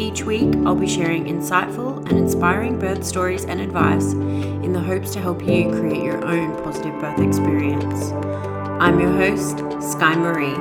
[0.00, 5.12] Each week, I'll be sharing insightful and inspiring birth stories and advice in the hopes
[5.14, 8.12] to help you create your own positive birth experience.
[8.80, 10.54] I'm your host, Sky Marie.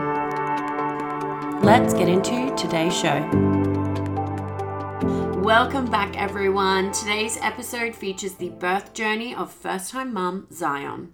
[1.63, 3.19] Let's get into today's show.
[5.43, 6.91] Welcome back, everyone.
[6.91, 11.13] Today's episode features the birth journey of first time mum Zion.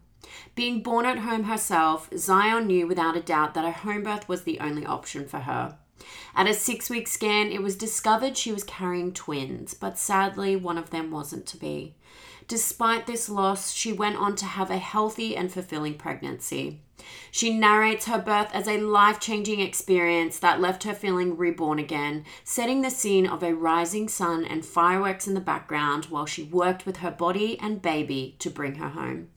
[0.55, 4.43] Being born at home herself, Zion knew without a doubt that a home birth was
[4.43, 5.77] the only option for her.
[6.35, 10.77] At a six week scan, it was discovered she was carrying twins, but sadly, one
[10.77, 11.95] of them wasn't to be.
[12.47, 16.81] Despite this loss, she went on to have a healthy and fulfilling pregnancy.
[17.31, 22.25] She narrates her birth as a life changing experience that left her feeling reborn again,
[22.43, 26.85] setting the scene of a rising sun and fireworks in the background while she worked
[26.85, 29.29] with her body and baby to bring her home.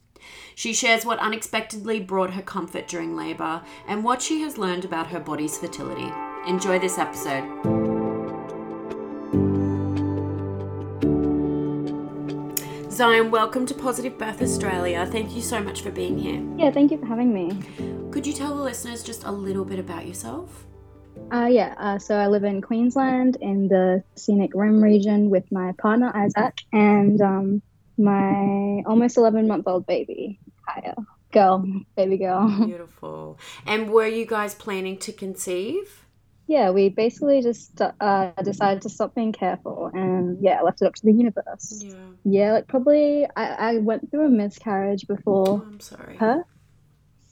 [0.55, 5.07] She shares what unexpectedly brought her comfort during labor and what she has learned about
[5.07, 6.11] her body's fertility.
[6.45, 7.43] Enjoy this episode.
[12.91, 15.05] Zion, welcome to Positive Birth Australia.
[15.05, 16.43] Thank you so much for being here.
[16.57, 17.59] Yeah, thank you for having me.
[18.11, 20.65] Could you tell the listeners just a little bit about yourself?
[21.31, 25.73] Uh, yeah, uh, so I live in Queensland in the scenic rim region with my
[25.73, 27.61] partner Isaac and um,
[27.97, 30.95] my almost 11 month old baby, Kaya.
[31.31, 31.65] Girl,
[31.95, 32.49] baby girl.
[32.65, 33.37] Beautiful.
[33.65, 36.06] And were you guys planning to conceive?
[36.47, 40.93] Yeah, we basically just uh, decided to stop being careful and yeah, left it up
[40.95, 41.83] to the universe.
[41.83, 41.93] Yeah.
[42.23, 46.17] Yeah, like probably I, I went through a miscarriage before Oh, I'm sorry.
[46.17, 46.43] her.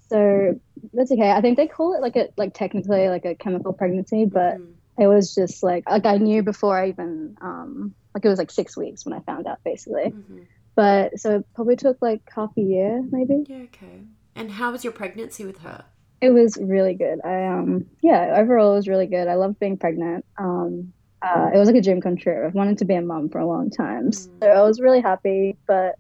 [0.10, 0.60] So
[0.94, 1.32] that's okay.
[1.32, 4.74] I think they call it like a like technically like a chemical pregnancy, but Mm.
[5.00, 8.52] it was just like like I knew before I even um like it was like
[8.52, 10.12] six weeks when I found out basically.
[10.12, 10.46] Mhm.
[10.76, 13.44] But so it probably took like half a year maybe.
[13.48, 14.04] Yeah, okay.
[14.36, 15.86] And how was your pregnancy with her?
[16.22, 17.20] It was really good.
[17.24, 19.28] I um yeah, overall it was really good.
[19.28, 20.26] I loved being pregnant.
[20.38, 22.46] Um uh, it was like a dream come true.
[22.46, 24.12] I've wanted to be a mom for a long time.
[24.12, 25.96] So I was really happy, but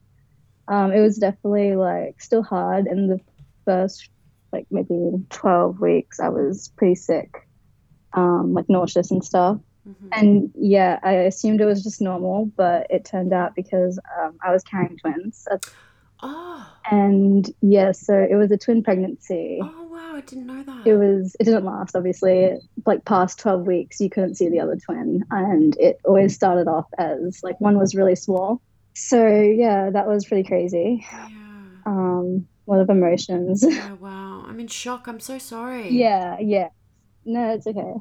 [0.68, 3.20] um it was definitely like still hard in the
[3.66, 4.10] first
[4.54, 7.30] like maybe 12 weeks I was pretty sick.
[8.14, 9.58] Um like nauseous and stuff.
[9.88, 10.10] Mhm.
[10.14, 14.52] And yeah, I assumed it was just normal, but it turned out because um, I
[14.52, 15.44] was carrying twins.
[15.50, 15.76] That's-
[16.24, 19.60] Oh, And yeah, so it was a twin pregnancy.
[19.62, 19.85] oh
[20.16, 20.20] wow!
[20.20, 20.88] I didn't know that.
[20.88, 22.58] It was, it didn't last, obviously.
[22.86, 25.24] Like past 12 weeks, you couldn't see the other twin.
[25.30, 28.62] And it always started off as like one was really small.
[28.94, 31.06] So yeah, that was pretty crazy.
[31.12, 31.28] Yeah.
[31.86, 33.64] Um, a lot of emotions.
[33.64, 34.46] Oh wow!
[34.48, 35.08] I'm in shock.
[35.08, 35.90] I'm so sorry.
[35.90, 36.70] yeah, yeah.
[37.26, 37.94] No, it's okay.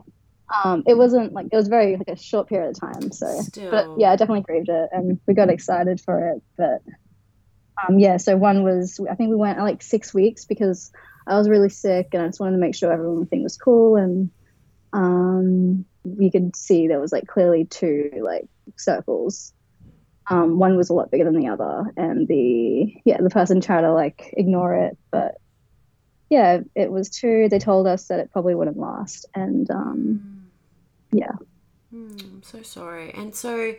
[0.64, 3.12] Um, it wasn't like it was very like a short period of time.
[3.12, 3.70] So Still.
[3.70, 6.42] but yeah, I definitely grieved it, and we got excited for it.
[6.56, 6.82] But
[7.86, 10.92] um, yeah, so one was I think we went like six weeks because
[11.26, 13.96] I was really sick, and I just wanted to make sure everyone thing was cool,
[13.96, 14.30] and
[14.92, 18.46] um, you could see there was like clearly two like
[18.76, 19.52] circles.
[20.30, 23.82] Um, one was a lot bigger than the other, and the yeah the person tried
[23.82, 25.36] to like ignore it, but
[26.30, 27.48] yeah, it was two.
[27.48, 30.46] They told us that it probably wouldn't last, and um,
[31.12, 31.32] yeah.
[31.94, 33.12] Mm, I'm so sorry.
[33.14, 33.74] And so,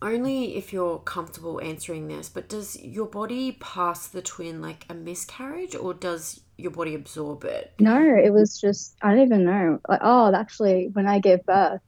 [0.00, 4.94] only if you're comfortable answering this, but does your body pass the twin like a
[4.94, 7.72] miscarriage, or does your body absorb it?
[7.78, 9.80] No, it was just I don't even know.
[9.88, 11.80] Like, oh, actually, when I gave birth,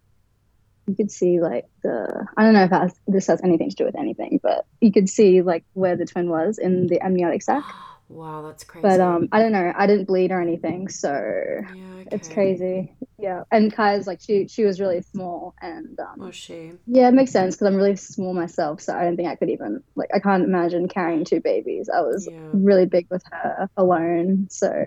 [0.87, 3.85] you could see like the I don't know if has, this has anything to do
[3.85, 7.65] with anything, but you could see like where the twin was in the amniotic sac.
[8.09, 8.83] Wow, that's crazy.
[8.83, 9.73] But um, I don't know.
[9.77, 12.97] I didn't bleed or anything, so yeah, it's crazy.
[13.19, 16.73] Yeah, and Kaya's like she she was really small, and um, Was she?
[16.87, 19.51] yeah, it makes sense because I'm really small myself, so I don't think I could
[19.51, 21.89] even like I can't imagine carrying two babies.
[21.89, 22.51] I was Yeah.
[22.53, 24.85] really big with her alone, so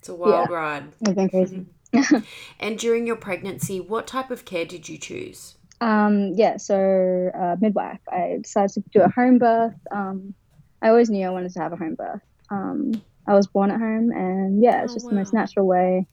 [0.00, 0.84] It's a wild ride.
[1.00, 1.66] it's been crazy.
[2.60, 5.56] And during your pregnancy, what type of care did you choose?
[5.80, 8.00] Um, yeah, so uh, midwife.
[8.10, 9.74] I decided to do a home birth.
[9.90, 10.34] Um,
[10.82, 12.20] I always knew I wanted to have a home birth.
[12.50, 12.92] Um,
[13.26, 16.06] I was born at home, and yeah, it's Oh, just the most natural way.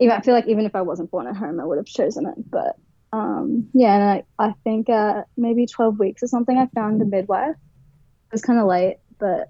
[0.00, 2.26] Even I feel like even if I wasn't born at home, I would have chosen
[2.26, 2.34] it.
[2.50, 2.76] But
[3.12, 7.04] um, yeah, and I, I think uh, maybe twelve weeks or something, I found a
[7.06, 7.50] midwife.
[7.52, 9.48] It was kind of late, but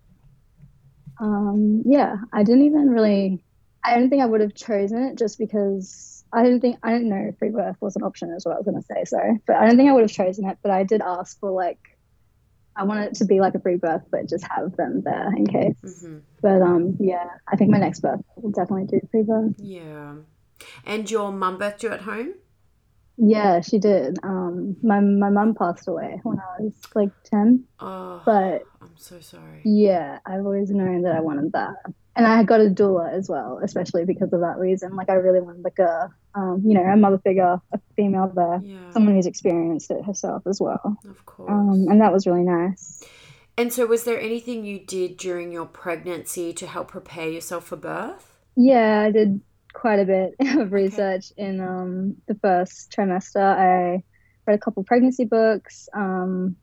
[1.21, 3.45] um, yeah, I didn't even really.
[3.85, 7.09] I don't think I would have chosen it just because I didn't think I didn't
[7.09, 8.31] know free birth was an option.
[8.33, 9.05] Is what I was gonna say.
[9.05, 10.59] Sorry, but I don't think I would have chosen it.
[10.63, 11.79] But I did ask for like.
[12.77, 15.47] I want it to be like a free birth, but just have them there in
[15.47, 15.77] case.
[16.03, 19.55] hmm But um, yeah, I think my next birth will definitely do free birth.
[19.59, 20.15] Yeah.
[20.85, 22.35] And your mum birthed you at home?
[23.19, 24.19] Yeah, she did.
[24.23, 29.21] Um, my my mum passed away when I was like ten, Oh, but I'm so
[29.21, 29.61] sorry.
[29.65, 31.75] yeah, I've always known that I wanted that,
[32.17, 34.95] and I got a doula as well, especially because of that reason.
[34.97, 38.61] Like, I really wanted like a, um, you know, a mother figure, a female there,
[38.63, 40.99] Yeah, someone who's experienced it herself as well.
[41.09, 41.51] of course.
[41.51, 43.03] Um, and that was really nice.
[43.59, 47.77] And so, was there anything you did during your pregnancy to help prepare yourself for
[47.77, 48.39] birth?
[48.57, 49.41] Yeah, I did
[49.75, 53.43] quite a bit of research in um, the first trimester.
[53.43, 54.03] I
[54.47, 56.57] read a couple pregnancy books um,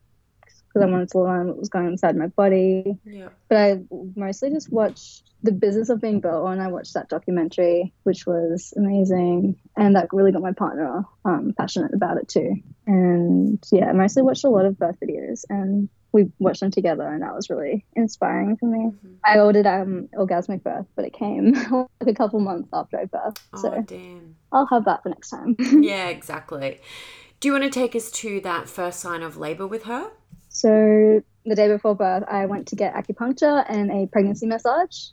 [0.68, 2.98] because I wanted to learn what was going inside my body.
[3.06, 3.30] Yeah.
[3.50, 3.81] But I
[4.16, 8.74] mostly just watched The Business of Being Built, and I watched that documentary, which was
[8.75, 9.57] amazing.
[9.77, 12.56] And that really got my partner um, passionate about it too.
[12.86, 17.07] And yeah, I mostly watched a lot of birth videos, and we watched them together,
[17.07, 18.80] and that was really inspiring for me.
[18.91, 19.15] Mhm.
[19.24, 23.39] I ordered um orgasmic birth, but it came like a couple months after I birthed.
[23.53, 24.36] Oh, So damn.
[24.51, 25.56] I'll have that for next time.
[25.81, 26.80] Yeah, exactly.
[27.39, 30.09] Do you want to take us to that first sign of labor with her?
[30.51, 35.09] so the day before birth, I went to get acupuncture and a pregnancy massage.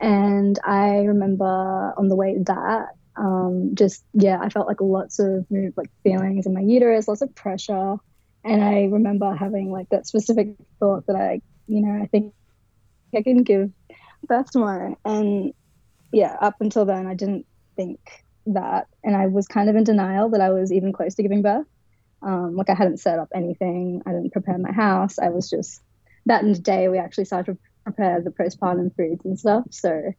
[0.00, 5.18] And I remember on the way to that, um, just yeah, I felt like lots
[5.18, 7.96] of like feelings in my uterus, lots of pressure.
[8.44, 12.32] And I remember having like that specific thought that I, you know, I think
[13.14, 13.70] I can give
[14.22, 14.96] birth tomorrow.
[15.04, 15.52] And
[16.12, 17.46] yeah, up until then, I didn't
[17.76, 17.98] think
[18.46, 18.86] that.
[19.02, 21.66] And I was kind of in denial that I was even close to giving birth.
[22.22, 25.18] Um, like I hadn't set up anything, I didn't prepare my house.
[25.18, 25.80] I was just
[26.26, 27.58] that day we actually started
[27.94, 29.64] prepare the postpartum foods and stuff.
[29.70, 30.12] So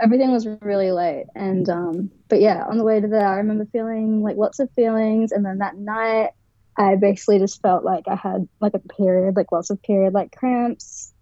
[0.00, 1.26] everything was really late.
[1.34, 4.70] And um, but yeah, on the way to there, I remember feeling like lots of
[4.72, 5.32] feelings.
[5.32, 6.30] And then that night,
[6.76, 10.34] I basically just felt like I had like a period, like lots of period like
[10.34, 11.12] cramps.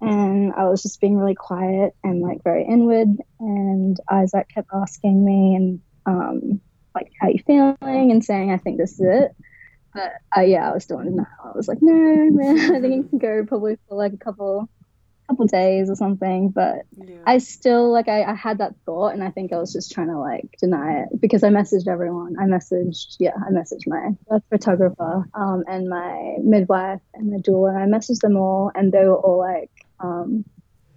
[0.00, 3.08] And I was just being really quiet and like very inward.
[3.38, 6.60] And Isaac kept asking me and um,
[6.94, 8.10] like, how you feeling?
[8.10, 9.36] And saying, I think this is it.
[9.94, 11.26] But uh, yeah, I was still in denial.
[11.44, 14.68] I was like, no, man, I think it can go probably for like a couple,
[15.28, 16.50] couple days or something.
[16.50, 17.22] But Yeah.
[17.26, 20.08] I still like I, I had that thought and I think I was just trying
[20.08, 22.36] to like deny it because I messaged everyone.
[22.38, 27.94] I messaged yeah, I messaged my photographer um, and my midwife and my doula and
[27.94, 29.70] I messaged them all and they were all like
[30.00, 30.44] um,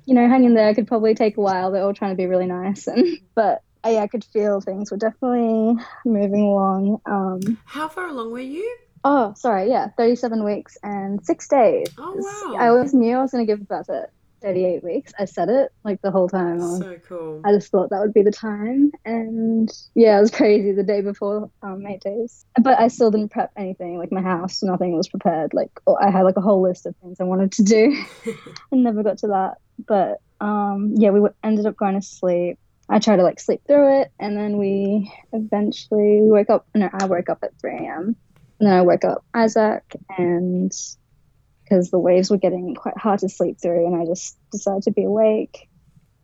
[0.05, 1.71] you know, hang in there, it could probably take a while.
[1.71, 3.05] They're all trying to be really nice and
[3.35, 5.75] but yeah, I could feel things were definitely
[6.05, 7.01] moving along.
[7.05, 8.77] Um, How far along were you?
[9.05, 11.87] Oh, sorry, yeah, 37 weeks and six days.
[11.97, 12.57] Oh, wow.
[12.59, 14.09] I always knew I was going to give birth at
[14.41, 15.13] 38 weeks.
[15.17, 16.57] I said it like the whole time.
[16.57, 17.41] Was So cool.
[17.45, 18.91] I just thought that would be the time.
[19.05, 22.45] And yeah, it was crazy the day before um, eight days.
[22.59, 25.53] But I still didn't prep anything, like my house, nothing was prepared.
[25.53, 28.03] Like I had like a whole list of things I wanted to do
[28.71, 29.55] and never got to that.
[29.87, 32.57] But um, yeah, we ended up going to sleep.
[32.87, 34.11] I tried to like sleep through it.
[34.19, 38.15] And then we eventually we woke up, no, I woke up at 3 a.m.
[38.65, 39.83] And then I woke up Isaac
[40.17, 40.71] and
[41.63, 44.91] because the waves were getting quite hard to sleep through and I just decided to
[44.91, 45.69] be awake.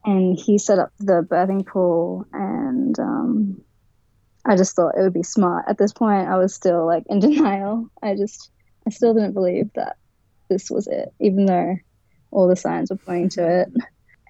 [0.04, 3.62] And he set up the birthing pool and um,
[4.44, 5.66] i just thought it would be smart.
[5.68, 7.92] At this point i was still like in denial.
[8.02, 8.50] I just
[8.88, 9.98] i still didn't believe that
[10.50, 11.76] this was it even though
[12.32, 13.68] all the signs were pointing to it.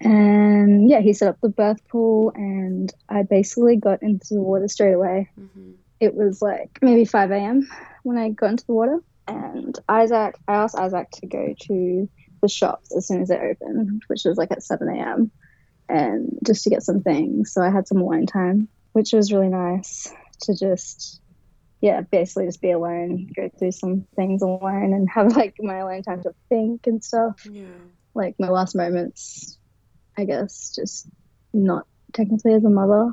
[0.00, 4.68] And yeah he set up the birth pool and i basically got into the water
[4.68, 5.30] straight away.
[5.34, 7.68] Hmm it was like maybe 5 a.m
[8.02, 12.08] when i got into the water and isaac i asked isaac to go to
[12.42, 15.30] the shops as soon as they opened which was like at 7 a.m
[15.92, 17.52] and just to get some things.
[17.52, 21.20] So I had some alone time, which was really nice to just,
[21.80, 26.02] yeah, basically just be alone, go through some things alone, and have like my alone
[26.02, 27.46] time to think and stuff.
[27.50, 27.66] Yeah.
[28.14, 29.58] Like my last moments
[30.16, 31.08] I guess, just
[31.54, 33.12] not technically as a mother.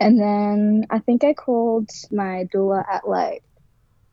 [0.00, 3.44] And then I think I called my doula at like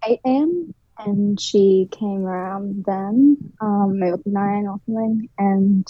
[0.06, 0.76] 8 a.m.
[1.00, 5.30] and she came around then, um, maybe like 9 or something.
[5.38, 5.88] And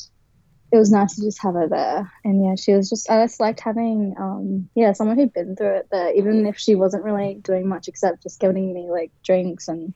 [0.72, 2.12] it was nice to just have her there.
[2.24, 5.78] And yeah, she was just, I just liked having, um, yeah, someone who'd been through
[5.78, 9.68] it there, even if she wasn't really doing much except just giving me like drinks
[9.68, 9.96] and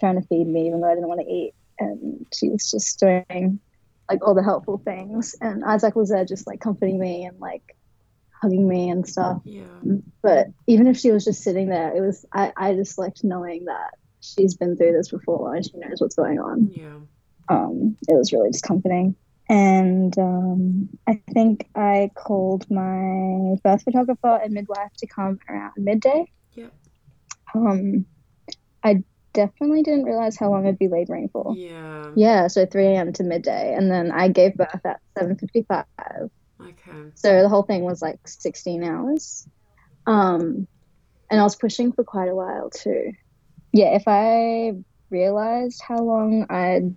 [0.00, 1.54] trying to feed me, even though I didn't want to eat.
[1.78, 3.60] And she was just doing
[4.10, 5.36] like all the helpful things.
[5.40, 7.76] And Isaac was there just like comforting me and like
[8.40, 9.40] hugging me and stuff.
[9.44, 9.64] Yeah.
[10.22, 13.66] But even if she was just sitting there, it was, I, I just liked knowing
[13.66, 16.70] that she's been through this before and she knows what's going on.
[16.74, 16.84] Yeah.
[17.48, 19.16] Um, it was really just comforting
[19.48, 26.30] and um, I think I called my birth photographer and midwife to come around midday.
[26.54, 26.72] Yep.
[27.54, 28.06] Um,
[28.84, 29.02] I
[29.32, 31.54] definitely didn't realize how long I'd be laboring for.
[31.56, 32.12] Yeah.
[32.14, 33.12] Yeah, so 3 a.m.
[33.14, 36.30] to midday, and then I gave birth at 7:55.
[36.60, 37.10] Okay.
[37.14, 39.48] So the whole thing was like 16 hours.
[40.06, 40.66] Um,
[41.30, 43.12] and I was pushing for quite a while too.
[43.72, 44.72] Yeah, if I
[45.10, 46.94] realized how long I'd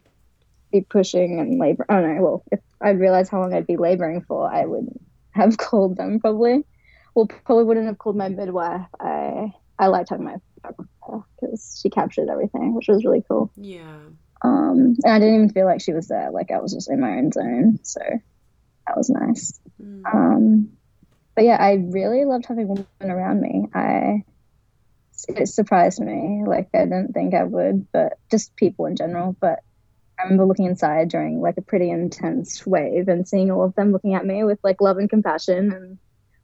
[0.71, 1.85] be pushing and labor.
[1.87, 2.21] Don't know.
[2.21, 4.87] Well, if I'd realized how long I'd be laboring for, I would
[5.31, 6.63] have called them probably.
[7.13, 8.87] Well, probably wouldn't have called my midwife.
[8.99, 13.51] I I liked having my photographer because she captured everything, which was really cool.
[13.57, 13.99] Yeah.
[14.43, 16.31] Um, and I didn't even feel like she was there.
[16.31, 18.01] Like I was just in my own zone, so
[18.91, 19.59] that was nice.
[19.81, 20.03] Mm.
[20.13, 20.69] Um,
[21.33, 23.67] but yeah, I really loved having women around me.
[23.73, 24.23] I
[25.29, 26.43] it surprised me.
[26.45, 29.35] Like I didn't think I would, but just people in general.
[29.39, 29.59] But
[30.19, 33.91] I remember looking inside during like a pretty intense wave and seeing all of them
[33.91, 35.97] looking at me with like love and compassion and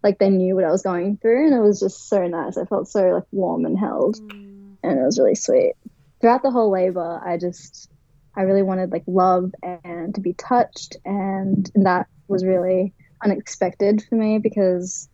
[0.03, 2.57] like they knew what I was going through and it was just so nice.
[2.57, 4.77] I felt so like warm and held Mm.
[4.83, 5.73] and it was really sweet.
[6.21, 7.91] Throughout the whole labor, I just
[8.35, 12.93] I really wanted like love and to be touched and that was really
[13.23, 15.09] unexpected for me because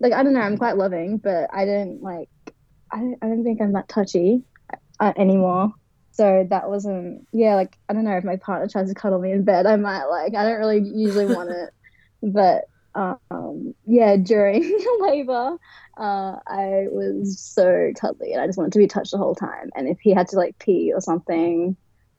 [0.00, 2.28] like I don't know, I'm quite loving, but I didn't like
[2.92, 4.42] I I don't think I'm that touchy
[5.00, 5.72] uh, anymore.
[6.12, 9.32] So that wasn't yeah, like I don't know if my partner tries to cuddle me
[9.32, 11.70] in bed, I might like I don't really usually want it,
[12.22, 14.62] but um yeah during
[15.00, 15.56] labor
[15.98, 19.70] uh i was so cuddly and i just wanted to be touched the whole time
[19.74, 21.76] and if he had to like pee or something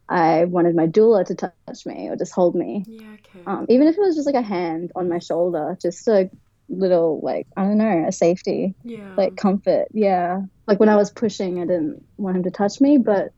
[0.10, 3.14] i wanted my doula to touch me or just hold me Yeah.
[3.14, 3.44] Okay.
[3.48, 6.30] um even if it was just like a hand on my shoulder just a
[6.70, 9.14] little like i don't know a safety yeah.
[9.18, 12.98] like comfort yeah like when i was pushing i didn't want him to touch me
[12.98, 13.30] but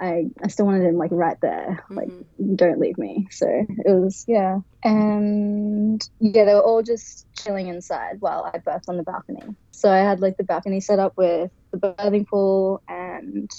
[0.00, 2.56] i i still wanted him like right there like Mhm.
[2.56, 3.26] don't leave me.
[3.30, 4.58] So it was, yeah.
[4.84, 9.42] And yeah, they were all just chilling inside while I birthed on the balcony.
[9.72, 13.50] So I had like the balcony set up with the birthing pool and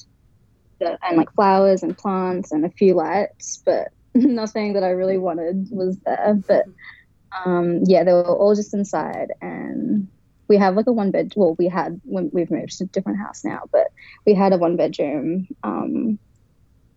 [0.79, 5.17] the, and like flowers and plants and a few lights, but nothing that I really
[5.17, 6.39] wanted was there.
[6.47, 6.65] But
[7.45, 10.07] um, yeah, they were all just inside and
[10.47, 13.19] we have like a one bed well we had when we've moved to a different
[13.19, 13.89] house now but
[14.25, 16.17] we had a one bedroom um,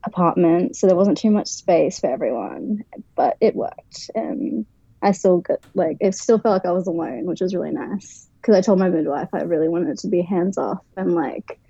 [0.04, 2.84] apartment, so there wasn't too much space for everyone,
[3.14, 4.10] but it worked.
[4.14, 4.66] And
[5.00, 8.28] I still got like it still felt like I was alone, which was really nice.
[8.40, 11.60] Because I told my midwife I really wanted it to be hands off and like,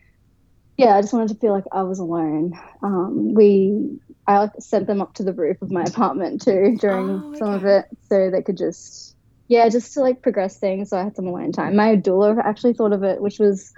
[0.83, 2.53] yeah, I just wanted to feel like I was alone.
[2.83, 7.25] Um, we I like, sent them up to the roof of my apartment too during
[7.25, 9.15] Oh, some of it, so they could just
[9.49, 10.91] yeah, just to like progress things.
[10.91, 11.77] So I had some alone time.
[11.77, 13.73] My doula actually thought of it, which was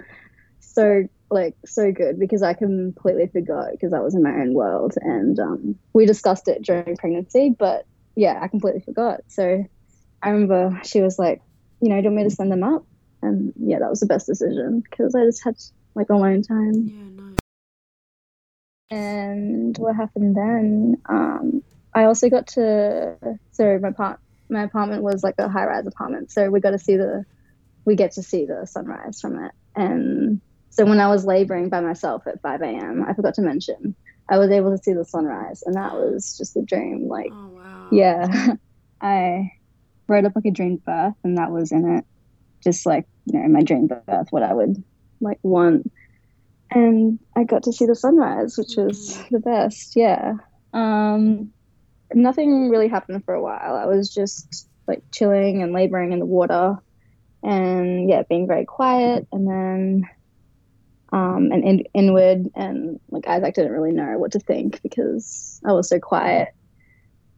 [0.59, 4.93] so like so good because I completely forgot because I was in my own world
[5.01, 7.85] and um, we discussed it during pregnancy, but
[8.15, 9.21] yeah, I completely forgot.
[9.27, 9.63] So
[10.21, 11.41] I remember she was like,
[11.81, 12.83] you know, do you want me to send them up?
[13.21, 15.55] And yeah, that was the best decision because I just had
[15.95, 16.93] like alone time.
[18.91, 18.91] Yeah.
[18.91, 19.19] Nice.
[19.31, 20.95] And what happened then?
[21.09, 21.61] Um,
[21.95, 23.17] I also got to
[23.51, 26.79] so my part my apartment was like a high rise apartment, so we got to
[26.79, 27.25] see the
[27.85, 29.51] we get to see the sunrise from it.
[29.75, 33.95] And so when I was laboring by myself at 5 a.m., I forgot to mention
[34.29, 37.07] I was able to see the sunrise, and that was just a dream.
[37.09, 37.91] Like, Oh wow.
[37.91, 38.55] yeah,
[39.01, 39.51] I
[40.07, 42.05] wrote up like a dream birth, and that was in it,
[42.63, 44.83] just like you know my dream birth, what I would
[45.19, 45.89] like one.
[46.71, 49.95] And I got to see the sunrise, which was the best.
[49.95, 50.33] Yeah.
[50.73, 51.53] Um,
[52.13, 53.75] nothing really happened for a while.
[53.75, 56.77] I was just like chilling and laboring in the water,
[57.43, 59.27] and yeah, being very quiet.
[59.31, 60.09] And then
[61.11, 65.71] um, and in, inward, and like Isaac didn't really know what to think because I
[65.71, 66.49] was so quiet.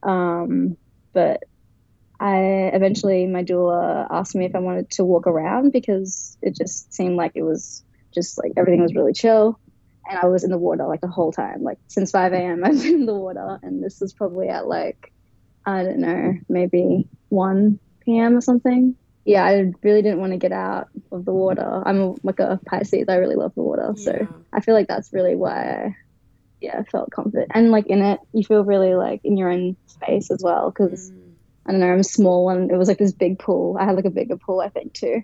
[0.01, 0.77] Um,
[1.13, 1.43] but
[2.19, 6.93] I eventually, my doula asked me if I wanted to walk around because it just
[6.93, 7.83] seemed like it was
[8.13, 9.59] just like everything was really chill.
[10.09, 11.63] And I was in the water like the whole time.
[11.63, 14.97] Like since 5 a.m., I've been in the water, and this was probably at like
[15.65, 18.37] I don't know, maybe 1 p.m.
[18.37, 18.95] or something.
[19.25, 21.83] Yeah, I really didn't want to get out of the water.
[21.85, 23.09] I'm a, like a Pisces.
[23.09, 23.93] I really love the water.
[23.97, 25.95] So I feel like that's really why I,
[26.61, 27.51] yeah, I felt confident.
[27.53, 30.71] And like in it, you feel really like in your own space as well.
[30.71, 31.26] Because Mm.
[31.67, 33.77] I don't know, I'm small and it was like this big pool.
[33.79, 35.21] I had like a bigger pool, I think, too.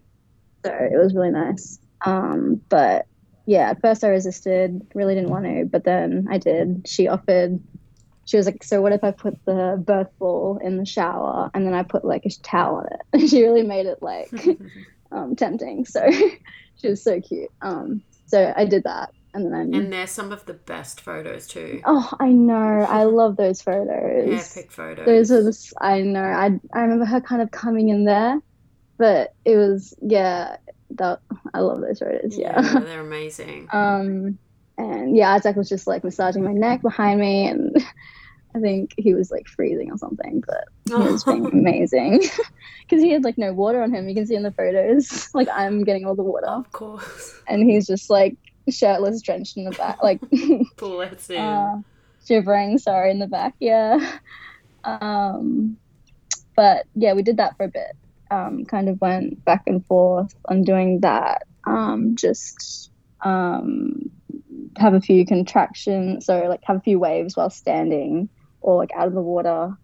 [0.66, 1.80] So it was really nice.
[2.06, 3.06] Um, but
[3.46, 6.88] yeah, at first I resisted, really didn't want to, but then I did.
[6.88, 7.62] She offered,
[8.26, 11.66] she was like, So what if I put the birth ball in the shower and
[11.66, 13.30] then I put like a towel on it?
[13.30, 14.32] She really made it like
[15.12, 15.86] um, tempting.
[15.86, 16.10] So
[16.76, 17.52] she was so cute.
[17.62, 19.12] Um, so I did that.
[19.36, 21.82] And then, and they're some of the best photos too.
[21.86, 22.54] oh, I know.
[22.90, 25.06] I love those photos Epic photos.
[25.06, 28.40] those are the I know I I remember her kind of coming in there,
[28.98, 30.58] but it was yeah
[30.92, 31.20] that
[31.54, 32.62] I love those photos yeah.
[32.80, 33.68] they're amazing.
[33.74, 34.38] um
[34.78, 37.76] and yeah Isaac was just like massaging my neck behind me and
[38.56, 42.20] I think he was like freezing or something but he was being amazing
[42.84, 45.48] because he had like no water on him you can see in the photos like
[45.52, 47.42] I'm getting all the water of course.
[47.48, 48.38] and he's just like
[48.70, 50.20] shirtless drenched in the back like
[50.78, 51.42] Bless him.
[51.42, 51.82] uh,
[52.26, 54.18] shivering sorry in the back yeah.
[54.84, 55.78] Um
[56.56, 57.96] but yeah we did that for a bit.
[58.32, 61.44] Um kind of went back and forth on doing that.
[61.66, 62.92] Um just
[63.22, 64.10] um
[64.78, 68.28] have a few contractions so like have a few waves while standing
[68.62, 69.78] or like out of the water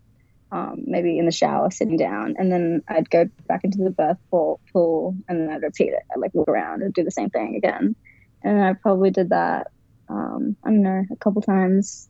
[0.52, 2.36] um, maybe in the shower sitting down.
[2.38, 6.04] And then i'd go back into the birth pool, pool and then i'd repeat it
[6.12, 7.96] i'd like look around and do the same thing again
[8.44, 9.68] and i probably did that
[10.10, 12.10] um, i don't know a couple times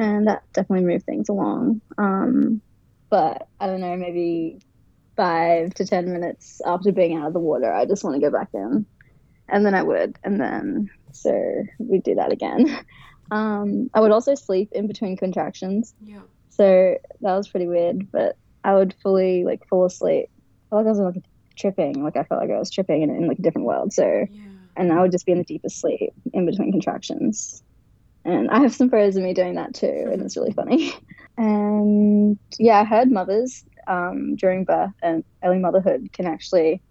[0.00, 1.80] and that definitely moved things along.
[1.98, 2.62] Um,
[3.10, 4.60] but I don't know, maybe
[5.16, 8.30] five to ten minutes after being out of the water, I just want to go
[8.30, 8.86] back in,
[9.48, 11.32] and then I would, and then so
[11.78, 12.66] we'd do that again.
[13.32, 16.22] Um, I would also sleep in between contractions, yeah.
[16.48, 18.10] so that was pretty weird.
[18.10, 20.28] But I would fully like fall asleep.
[20.32, 21.24] I felt like I was like
[21.56, 23.92] tripping, like I felt like I was tripping in, in like a different world.
[23.92, 24.49] So Yeah.
[24.80, 27.62] And I would just be in the deepest sleep in between contractions.
[28.24, 30.92] And I have some photos of me doing that too, and it's really funny.
[31.38, 36.82] And yeah, I heard mothers um, during birth and early motherhood can actually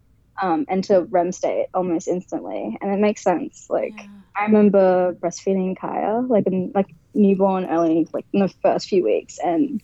[0.41, 3.67] um, enter REM state almost instantly, and it makes sense.
[3.69, 4.07] Like yeah.
[4.35, 9.37] I remember breastfeeding Kaya, like in like newborn, early, like in the first few weeks,
[9.37, 9.83] and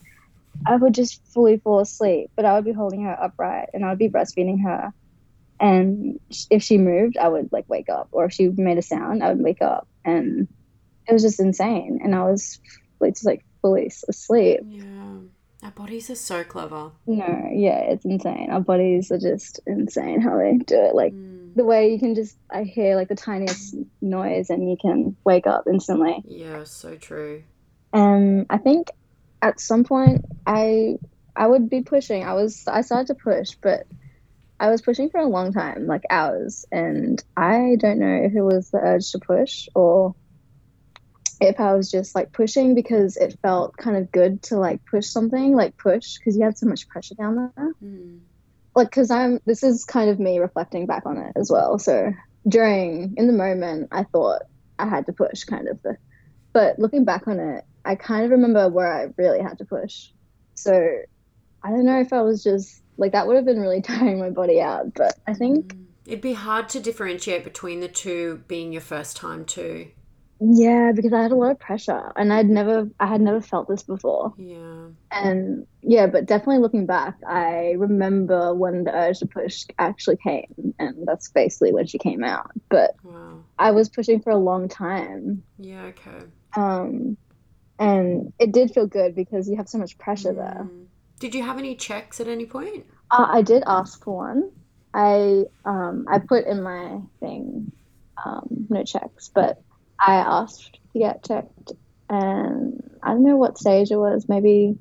[0.65, 2.31] I would just fully fall asleep.
[2.35, 4.91] But I would be holding her upright, and I would be breastfeeding her.
[5.59, 9.23] And if she moved, I would like wake up, or if she made a sound,
[9.23, 10.47] I would wake up, and
[11.07, 11.99] it was just insane.
[12.03, 12.59] And I was
[12.99, 14.61] like just like fully asleep.
[14.65, 15.17] Yeah.
[15.63, 16.91] Our bodies are so clever.
[17.07, 18.49] No, yeah, it's insane.
[18.51, 20.93] Our bodies are just insane how they do it.
[20.93, 21.55] Like Mm.
[21.55, 25.47] the way you can just I hear like the tiniest noise and you can wake
[25.47, 26.21] up instantly.
[26.25, 27.43] Yeah, so true.
[27.93, 28.89] And I think
[29.41, 30.97] at some point I
[31.35, 32.23] I would be pushing.
[32.23, 33.87] I was I started to push, but
[34.59, 38.41] I was pushing for a long time, like hours, and I don't know if it
[38.41, 40.15] was the urge to push or
[41.41, 45.07] if I was just like pushing because it felt kind of good to like push
[45.07, 47.73] something, like push because you had so much pressure down there.
[47.83, 48.19] Mm.
[48.75, 51.77] like because i'm this is kind of me reflecting back on it as well.
[51.79, 52.13] So
[52.47, 54.43] during in the moment i thought
[54.77, 55.81] i had to push kind of.
[55.81, 55.97] The
[56.53, 60.11] but looking back on it i kind of remember where i really had to push.
[60.53, 60.99] So
[61.65, 64.29] i don't know if i was just like that would have been really tiring my
[64.29, 65.81] body out but i think Mm.
[66.07, 69.87] It'd be hard to differentiate between the two being your first time too.
[70.39, 73.67] yeah because i had a lot of pressure and i'd never i had never felt
[73.67, 74.89] this before Yeah.
[75.11, 80.75] and yeah but definitely looking back i remember when the urge to push actually came
[80.77, 83.39] and that's basically when she came out but Wow.
[83.57, 85.41] I was pushing for a long time.
[85.57, 86.19] Yeah, okay.
[86.57, 87.15] Um,
[87.79, 90.67] and it did feel good because you have so much pressure there.
[91.25, 91.31] Mm.
[91.31, 92.85] Did you have any checks at any point?
[93.11, 94.51] Uh, I did ask for one.
[94.93, 97.71] I um, I put in my thing
[98.23, 99.61] um, no checks, but
[99.99, 101.73] I asked to get checked,
[102.09, 104.27] and I don't know what stage it was.
[104.29, 104.77] Maybe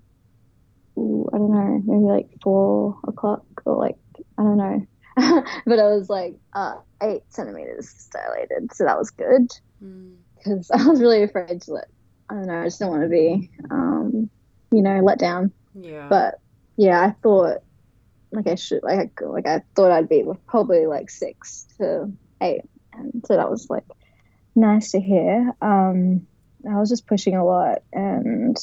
[0.96, 3.96] ooh, I don't know, maybe like four o'clock or like
[4.38, 4.86] I don't know.
[5.66, 9.48] but I was like uh, eight centimeters dilated, so that was good.
[9.82, 10.16] Mm.
[10.36, 11.88] because I was really afraid to let.
[12.30, 12.60] I don't know.
[12.60, 14.30] I just don't want to be, um,
[14.72, 15.52] you know, let down.
[15.74, 16.08] Yeah.
[16.08, 16.34] But
[16.76, 17.58] yeah, I thought
[18.32, 22.10] like I should, like I, like I thought I'd be probably like six to
[22.40, 23.84] eight, and so that was like
[24.54, 25.52] nice to hear.
[25.62, 26.26] Um,
[26.68, 28.56] I was just pushing a lot, and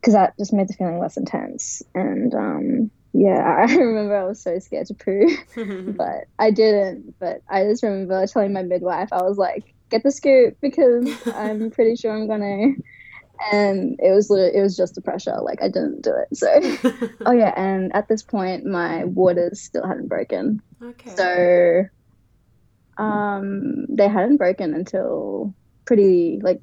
[0.00, 1.82] because that just made the feeling less intense.
[1.94, 5.28] And um, yeah, I remember I was so scared to poo
[5.92, 7.14] but I didn't.
[7.18, 11.70] But I just remember telling my midwife, I was like, get the scoop because I'm
[11.70, 12.74] pretty sure I'm gonna
[13.52, 15.36] and it was it was just the pressure.
[15.40, 16.36] Like I didn't do it.
[16.36, 16.48] So,
[17.26, 20.60] oh yeah, and at this point, my waters still hadn't broken.
[20.82, 21.10] Okay.
[22.96, 26.60] So, um, they hadn't broken until pretty like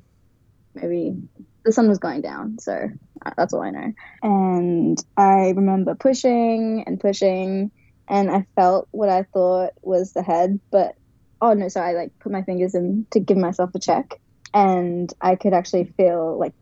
[0.73, 1.15] maybe
[1.63, 2.59] the sun was going down.
[2.59, 2.89] So
[3.25, 3.93] uh, that's all I know.
[4.21, 7.71] And I remember pushing and pushing,
[8.07, 10.95] and I felt what I thought was the head, but
[11.41, 14.19] oh no, so I like put my fingers in to give myself a check,
[14.53, 16.53] and I could actually feel like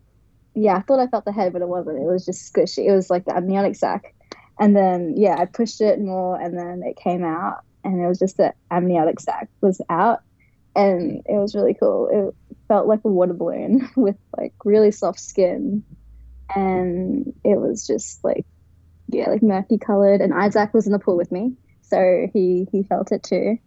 [0.56, 1.98] yeah, I thought I felt the head, but it wasn't.
[1.98, 2.88] It was just squishy.
[2.88, 4.14] It was like the amniotic sac.
[4.60, 8.20] And then, yeah, I pushed it more and then it came out and it was
[8.20, 10.20] just the amniotic sac was out.
[10.76, 12.10] And it was really cool.
[12.12, 15.84] It felt like a water balloon with like really soft skin.
[16.56, 18.46] And it was just like,
[19.08, 20.22] yeah, like murky colored.
[20.22, 21.54] And Isaac was in the pool with me.
[21.82, 23.58] So he, he felt it too.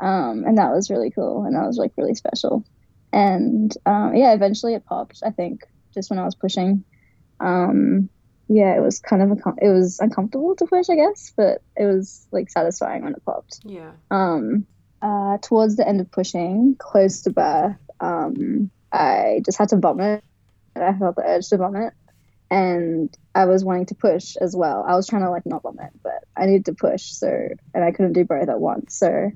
[0.00, 1.44] Um, and that was really cool.
[1.44, 2.64] And that was like really special.
[3.12, 5.62] And um, yeah, eventually it popped, I think
[5.94, 6.84] just when I was pushing.
[7.40, 8.08] Um,
[8.48, 11.84] yeah, it was kind of a, it was uncomfortable to push, I guess, but it
[11.84, 13.60] was like satisfying when it popped.
[13.64, 13.92] Yeah.
[14.10, 14.66] Um,
[15.00, 20.22] uh, towards the end of pushing, close to birth, um, I just had to vomit.
[20.74, 21.92] And I felt the urge to vomit,
[22.50, 24.84] and I was wanting to push as well.
[24.88, 27.28] I was trying to like not vomit, but I needed to push, so
[27.74, 28.96] and I couldn't do both at once.
[28.96, 29.32] So,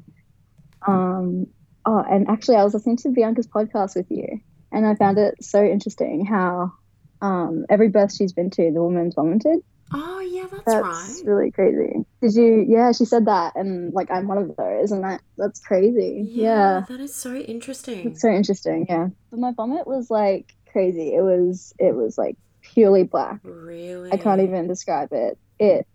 [0.87, 1.47] um,
[1.85, 4.40] oh, and actually, I was listening to Bianca's podcast with you,
[4.72, 6.72] and I found it so interesting how
[7.20, 9.61] um, every birth she's been to, the woman's vomited.
[9.92, 11.22] Oh yeah, that's, That's right.
[11.26, 12.05] really crazy.
[12.20, 12.66] Did you?
[12.68, 16.29] Yeah, she said that, and like I'm one of those, and that that's crazy.
[16.29, 18.09] Yeah, that is so interesting.
[18.09, 18.87] it's so interesting.
[18.88, 21.14] Yeah, but my vomit was like crazy.
[21.14, 22.37] It was it was like
[22.74, 23.40] purely black.
[23.44, 24.12] Really?
[24.12, 25.38] I can't even describe it.
[25.61, 25.87] It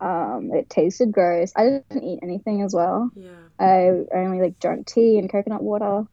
[0.00, 1.52] um it tasted gross.
[1.56, 3.10] I didn't eat anything as well.
[3.14, 3.30] Yeah.
[3.60, 6.04] I only like drank tea and coconut water.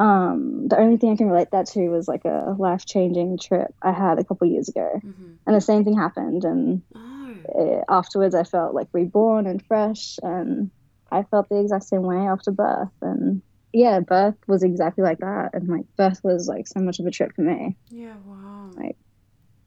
[0.00, 3.68] Um, the only thing I can relate that to was like a life changing trip
[3.82, 6.44] I had a couple years ago, hmm and the same thing happened.
[6.44, 7.42] And Oh.
[7.58, 10.70] eh, afterwards, I felt like reborn and fresh, and
[11.12, 12.92] I felt the exact same way after birth.
[13.02, 17.06] And yeah, birth was exactly like that, and like birth was like so much of
[17.06, 17.76] a trip for me.
[17.90, 18.16] Yeah.
[18.24, 18.70] Wow.
[18.76, 18.96] Like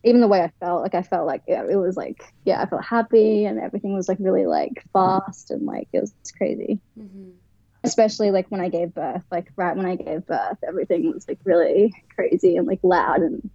[0.03, 2.65] even the way I felt, like I felt like yeah, it was like yeah, I
[2.67, 6.81] felt happy, and everything was like really like fast, and like it was crazy.
[6.97, 7.31] hmm
[7.83, 11.39] especially like when I gave birth, like right when I gave birth, everything was like
[11.43, 13.49] really crazy and like loud and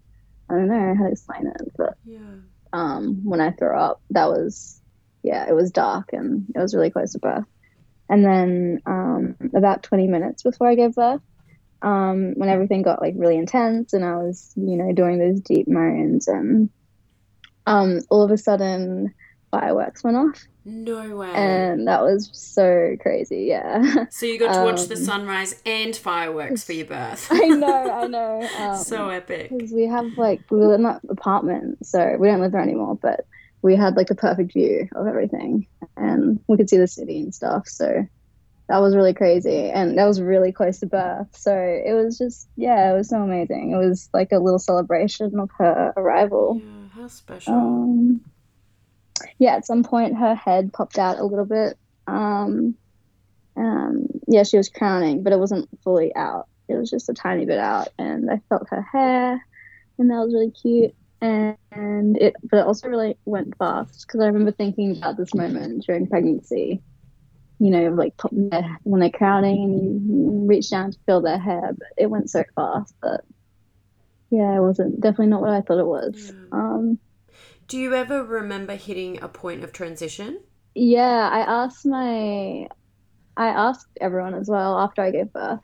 [0.50, 2.18] I don't know how to explain it, but Yeah.
[2.72, 4.80] um, when I threw up, that was
[5.22, 7.44] yeah, it was dark and it was really close to birth.
[8.08, 11.20] And then um, about 20 minutes before I gave birth,
[11.82, 15.68] um, when everything got like really intense and I was you know doing those deep
[15.68, 16.70] moans and
[17.66, 19.14] um, all of a sudden
[19.50, 21.30] fireworks went off No way.
[21.34, 23.44] and that was so crazy.
[23.48, 24.06] Yeah.
[24.10, 27.28] so you got to watch the um, sunrise and fireworks for your birth.
[27.32, 28.48] I know, I know.
[28.58, 29.50] Um, so epic.
[29.50, 32.96] because we have like we live in that apartment, so we don't live there anymore.
[33.00, 33.26] But
[33.62, 37.34] we had like the perfect view of everything, and we could see the city and
[37.34, 37.66] stuff.
[37.66, 38.06] So
[38.68, 41.28] that was really crazy, and that was really close to birth.
[41.32, 43.72] So it was just yeah, it was so amazing.
[43.72, 46.60] It was like a little celebration of her arrival.
[46.62, 47.00] Yeah.
[47.02, 47.54] How special.
[47.54, 48.20] Um,
[49.38, 51.78] yeah, at some point her head popped out a little bit.
[52.06, 52.74] Um,
[53.56, 56.46] um, yeah, she was crowning, but it wasn't fully out.
[56.68, 59.44] It was just a tiny bit out, and I felt her hair,
[59.98, 60.94] and that was really cute.
[61.20, 65.34] And, and it, but it also really went fast because I remember thinking about this
[65.34, 66.80] moment during pregnancy.
[67.60, 71.72] You know, like pop- when they're crowning and you reach down to feel their hair,
[71.76, 73.22] but it went so fast that
[74.30, 76.32] yeah, it wasn't definitely not what I thought it was.
[76.32, 76.48] Yeah.
[76.52, 76.98] Um,
[77.68, 80.40] Do you ever remember hitting a point of transition?
[80.74, 82.66] Yeah, I asked my,
[83.36, 85.60] I asked everyone as well after I gave birth,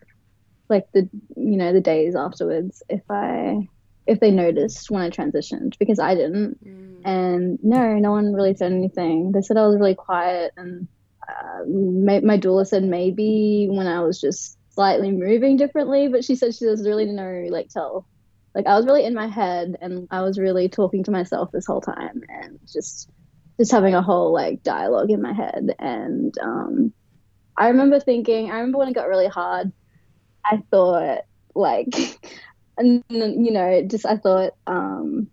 [0.69, 3.69] like the, you know, the days afterwards, if I,
[4.07, 7.01] if they noticed when I transitioned because I didn't, Mm.
[7.05, 9.33] and no, no one really said anything.
[9.33, 10.88] They said I was really quiet, and
[11.29, 16.37] uh, my, my doula said maybe when I was just slightly moving differently, but she
[16.37, 18.07] said she doesn't really know, like tell.
[18.55, 21.67] Like I was really in my head, and I was really talking to myself this
[21.67, 23.11] whole time, and just
[23.59, 25.75] just having a whole like dialogue in my head.
[25.79, 26.93] And um,
[27.57, 29.73] I remember thinking, I remember when it got really hard,
[30.45, 31.21] I thought
[31.55, 31.95] like,
[32.79, 35.29] and you know, just I thought, um,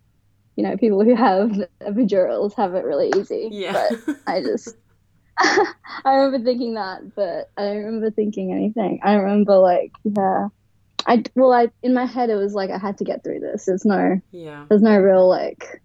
[0.56, 3.50] you know, people who have epidurals have it really easy.
[3.52, 3.74] Yeah.
[3.74, 4.76] But I just,
[5.40, 5.66] I
[6.06, 9.00] remember thinking that, but I don't remember thinking anything.
[9.04, 10.50] I remember like, yeah,
[11.06, 13.66] I well, I in my head it was like I had to get through this.
[13.66, 14.66] There's no, yeah.
[14.70, 15.82] there's no real like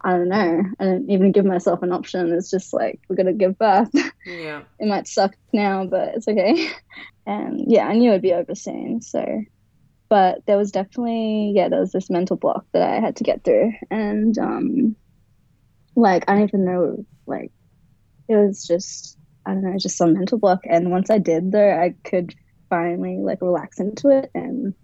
[0.00, 0.62] I don't know.
[0.78, 2.32] I didn't even give myself an option.
[2.32, 3.90] It's just like we're gonna give birth.
[4.24, 4.62] Yeah.
[4.78, 6.70] it might suck now, but it's okay.
[7.26, 9.00] And yeah, I knew it'd be over soon.
[9.02, 9.44] So
[10.08, 13.44] but there was definitely yeah there was this mental block that I had to get
[13.44, 14.96] through, and um,
[15.94, 17.50] like I don't even know like
[18.28, 21.70] it was just I don't know just some mental block, and once I did though,
[21.70, 22.34] I could
[22.68, 24.74] finally like relax into it and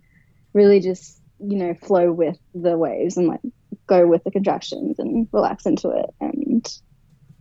[0.52, 3.40] really just you know flow with the waves and like
[3.86, 6.10] go with the contractions and relax into it.
[6.20, 6.78] And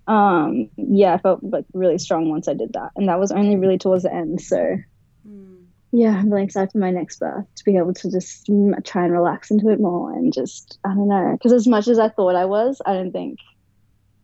[0.08, 2.92] um yeah i felt like really strong once i did that.
[2.96, 4.42] And that was only really towards the end.
[4.42, 4.78] So
[5.28, 5.64] mm.
[5.92, 8.50] yeah i'm really excited for my next birth to be able to just
[8.84, 11.34] try and relax into it more and just i don't know.
[11.34, 13.38] Because as much as i thought i was i don't think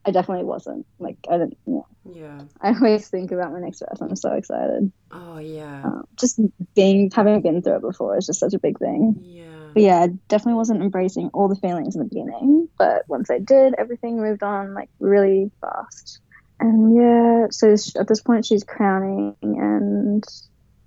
[0.08, 0.86] I definitely wasn't.
[1.00, 1.58] Like I didn't.
[1.66, 1.82] Yeah.
[2.06, 2.42] yeah.
[2.62, 4.02] I always think about my next birth.
[4.02, 4.90] I'm so excited.
[5.12, 5.84] Oh yeah.
[5.84, 6.40] Um, just
[6.76, 9.18] being having been through it before is just such a big thing.
[9.22, 9.44] Yeah.
[9.74, 13.40] But yeah, I definitely wasn't embracing all the feelings in the beginning, but once I
[13.40, 16.22] did, everything moved on like really fast.
[16.60, 20.24] And yeah, so at this point she's crowning, and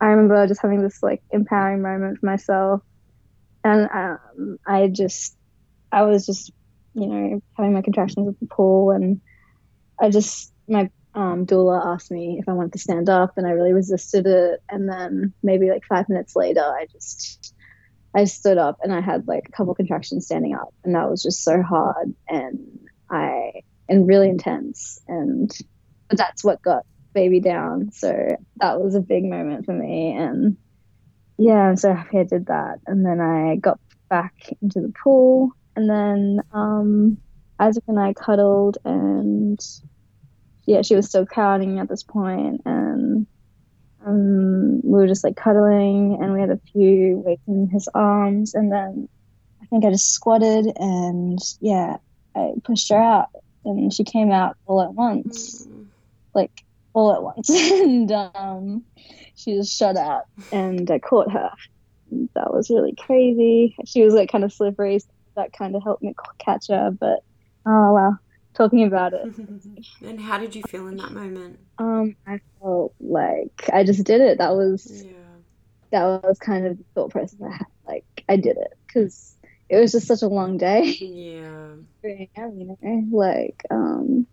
[0.00, 2.83] I remember just having this like empowering moment for myself,
[3.62, 5.37] and um, I just,
[5.92, 6.52] I was just
[7.00, 8.90] you know, having my contractions at the pool.
[8.90, 9.20] And
[10.00, 13.50] I just, my um, doula asked me if I wanted to stand up, and I
[13.50, 14.62] really resisted it.
[14.68, 17.54] And then maybe like five minutes later, I just,
[18.14, 21.22] I stood up and I had like a couple contractions standing up, and that was
[21.22, 22.58] just so hard and
[23.10, 25.00] I, and really intense.
[25.08, 25.50] And
[26.10, 27.90] that's what got baby down.
[27.92, 30.12] So that was a big moment for me.
[30.16, 30.56] And
[31.38, 32.78] yeah, I'm so happy I did that.
[32.86, 37.16] And then I got back into the pool and then um,
[37.58, 39.58] Isaac and I cuddled, and
[40.66, 43.26] yeah, she was still crowning at this point, and
[44.04, 48.54] um, we were just like cuddling, and we had a few weeks in his arms,
[48.54, 49.08] and then
[49.62, 51.96] I think I just squatted, and yeah,
[52.34, 53.28] I pushed her out,
[53.64, 55.86] and she came out all at once, mm.
[56.34, 56.62] like
[56.92, 58.84] all at once, and um,
[59.34, 61.50] she just shut out, and I caught her.
[62.34, 63.76] That was really crazy.
[63.86, 64.98] She was like kind of slippery,
[65.40, 66.90] that kind of helped me catch her.
[66.90, 67.20] But
[67.66, 68.18] oh wow,
[68.55, 69.35] talking about it.
[70.03, 71.59] and how did you feel in that moment?
[71.79, 74.38] Um, I felt like I just did it.
[74.38, 75.12] That was yeah.
[75.90, 77.66] that was kind of the thought process I had.
[77.87, 79.35] Like I did it because
[79.68, 80.96] it was just such a long day.
[81.00, 81.74] Yeah.
[82.03, 84.26] you know, like um,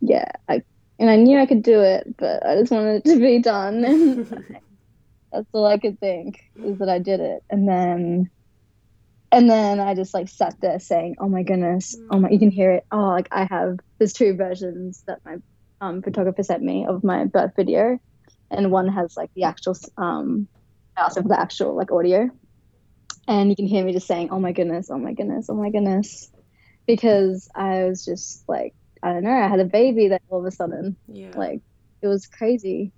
[0.00, 0.62] yeah, I
[0.98, 3.84] and I knew I could do it, but I just wanted it to be done,
[3.84, 4.26] and
[5.32, 8.30] that's all I could think is that I did it, and then
[9.30, 12.50] and then I just like sat there saying, "Oh my goodness, oh my!" You can
[12.50, 12.86] hear it.
[12.90, 15.36] Oh, like I have there's two versions that my
[15.80, 17.98] um, photographer sent me of my birth video,
[18.50, 20.48] and one has like the actual um,
[20.96, 22.30] also the actual like audio,
[23.26, 25.70] and you can hear me just saying, "Oh my goodness, oh my goodness, oh my
[25.70, 26.30] goodness,"
[26.86, 30.46] because I was just like I don't know, I had a baby that all of
[30.46, 31.32] a sudden, yeah.
[31.36, 31.60] like
[32.00, 32.92] it was crazy,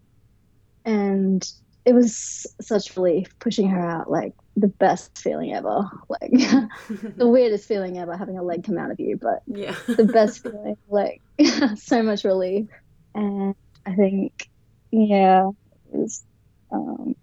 [0.85, 1.47] and
[1.85, 5.89] it was such relief pushing her out like the best feeling ever.
[6.09, 6.31] Like
[7.17, 9.75] the weirdest feeling ever having a leg come out of you but yeah.
[9.87, 11.23] the best feeling like
[11.77, 12.67] so much relief.
[13.15, 13.55] And
[13.87, 14.49] i think
[14.91, 16.25] yeah it was
[16.71, 17.15] um,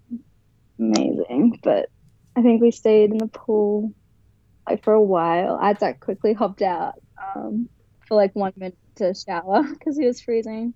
[0.80, 1.60] amazing.
[1.63, 1.89] But
[2.36, 3.93] i think we stayed in the pool
[4.67, 5.56] like for a while.
[5.56, 6.96] Isaac quickly hopped out
[7.36, 7.70] um,
[8.08, 10.74] for like one minute to shower because he was freezing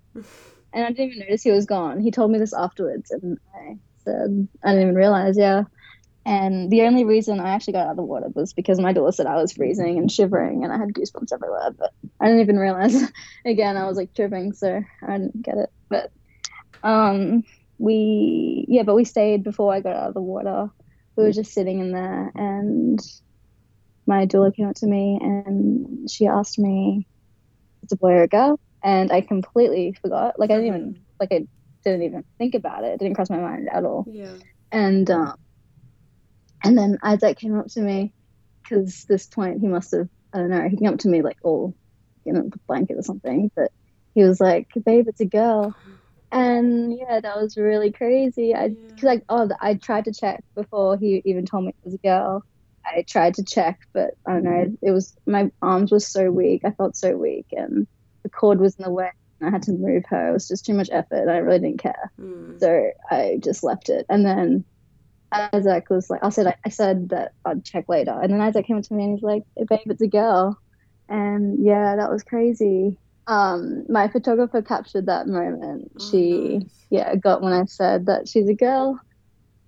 [0.72, 2.00] and I didn't even notice he was gone.
[2.00, 5.36] He told me this afterwards, and I said I didn't even realize.
[5.38, 5.64] Yeah,
[6.24, 9.12] and the only reason I actually got out of the water was because my doula
[9.12, 11.70] said I was freezing and shivering, and I had goosebumps everywhere.
[11.76, 12.96] But I didn't even realize.
[13.44, 15.70] Again, I was like tripping, so I didn't get it.
[15.90, 16.10] But
[16.82, 17.42] um,
[17.78, 20.68] we yeah, but we stayed before I got out of the water.
[21.16, 23.00] We were just sitting in there, and
[24.06, 27.06] my doula came up to me and she asked me,
[27.82, 30.38] "It's a boy or a girl?" And I completely forgot.
[30.38, 31.46] Like I didn't even like I
[31.84, 32.94] didn't even think about it.
[32.94, 34.06] It didn't cross my mind at all.
[34.08, 34.34] Yeah.
[34.70, 35.34] And um,
[36.64, 38.12] and then Isaac came up to me
[38.62, 41.38] because this point he must have I don't know he came up to me like
[41.42, 41.74] all
[42.24, 43.70] you know the blanket or something, but
[44.14, 45.74] he was like, "Babe, it's a girl."
[46.30, 48.54] And yeah, that was really crazy.
[48.54, 51.94] I because like oh I tried to check before he even told me it was
[51.94, 52.42] a girl.
[52.84, 54.76] I tried to check, but I don't know.
[54.82, 56.62] It was my arms were so weak.
[56.64, 57.86] I felt so weak, and
[58.22, 60.28] the cord was in the way and I had to move her.
[60.28, 62.12] It was just too much effort I really didn't care.
[62.20, 62.60] Mm.
[62.60, 64.06] So I just left it.
[64.08, 64.64] And then
[65.32, 68.12] Isaac was like, I said, I, I, said that I'd check later.
[68.12, 70.58] And then Isaac came up to me and he's like, hey, babe, it's a girl.
[71.08, 72.98] And yeah, that was crazy.
[73.26, 75.92] Um, my photographer captured that moment.
[75.98, 76.86] Oh, she, nice.
[76.90, 79.00] yeah, got when I said that she's a girl.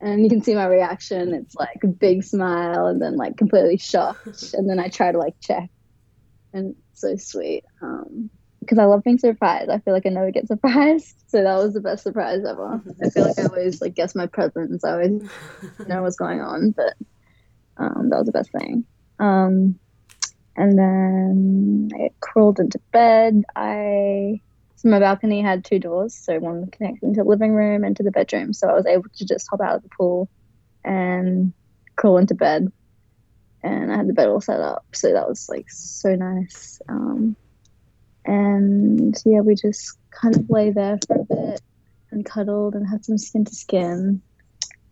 [0.01, 1.33] And you can see my reaction.
[1.33, 4.53] It's like a big smile and then like completely shocked.
[4.55, 5.71] and then I try to like check
[6.53, 7.65] and so sweet.
[7.83, 8.31] Um,
[8.65, 9.71] because I love being surprised.
[9.71, 12.83] I feel like I never get surprised, so that was the best surprise ever.
[13.03, 14.85] I feel like I always like guess my presents.
[14.85, 15.23] I always
[15.87, 16.95] know what's going on, but
[17.77, 18.85] um, that was the best thing.
[19.19, 19.79] Um,
[20.57, 23.43] and then I crawled into bed.
[23.55, 24.41] I
[24.77, 28.03] so my balcony had two doors, so one connecting to the living room and to
[28.03, 28.53] the bedroom.
[28.53, 30.29] So I was able to just hop out of the pool
[30.85, 31.53] and
[31.97, 32.69] crawl into bed.
[33.63, 36.81] And I had the bed all set up, so that was like so nice.
[36.89, 37.35] Um,
[38.25, 41.61] and yeah, we just kind of lay there for a bit
[42.11, 44.23] and cuddled and had some skin to skin.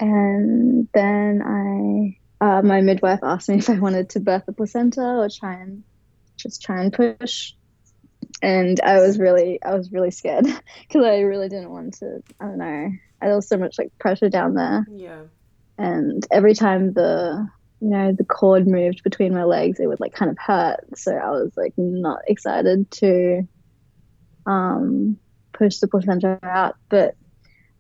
[0.01, 5.01] And then I uh, my midwife asked me if I wanted to birth the placenta
[5.01, 5.85] or try and
[6.37, 7.53] just try and push.
[8.42, 10.45] And I was really, I was really scared
[10.81, 12.23] because I really didn't want to.
[12.40, 12.90] I don't know.
[13.21, 14.85] There was so much like pressure down there.
[14.90, 15.23] Yeah.
[15.79, 17.49] And every time the,
[17.83, 20.97] you know, the cord moved between my legs, it would like kind of hurt.
[20.97, 23.49] So I was like not excited to,
[24.47, 25.18] um,
[25.53, 26.77] push the placenta out.
[26.88, 27.16] But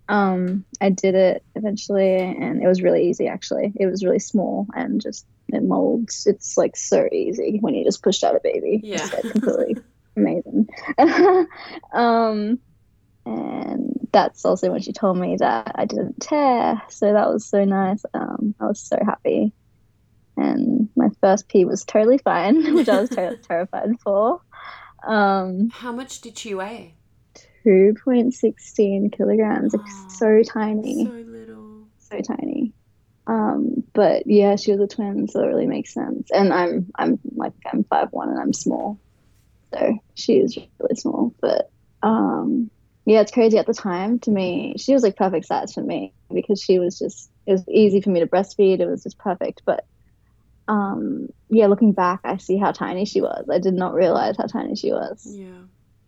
[0.08, 3.28] um, I did it eventually, and it was really easy.
[3.28, 6.26] Actually, it was really small and just it molds.
[6.26, 8.80] It's like so easy when you just pushed out a baby.
[8.82, 9.76] Yeah, it's like completely
[10.16, 10.68] amazing.
[11.92, 12.58] um,
[13.24, 17.64] and that's also when she told me that I didn't tear, so that was so
[17.64, 18.04] nice.
[18.12, 19.52] Um, I was so happy,
[20.36, 24.40] and my first pee was totally fine, which I was ter- terrified for.
[25.06, 26.94] Um, How much did she weigh?
[27.66, 29.72] 2.16 kilograms.
[29.72, 31.04] Like, Oh, so tiny.
[31.06, 31.86] So little.
[31.98, 32.72] So tiny.
[33.26, 36.28] Um, but yeah, she was a twin, so it really makes sense.
[36.32, 38.98] And I'm I'm like I'm five one and I'm small.
[39.72, 41.34] So she is really small.
[41.40, 41.66] But
[42.02, 42.70] um
[43.06, 44.74] yeah, it's crazy at the time to me.
[44.78, 48.10] She was like perfect size for me because she was just it was easy for
[48.10, 48.80] me to breastfeed.
[48.80, 49.62] It was just perfect.
[49.64, 49.84] But
[50.68, 53.46] um yeah, looking back I see how tiny she was.
[53.50, 55.26] I did not realize how tiny she was.
[55.28, 55.62] Yeah.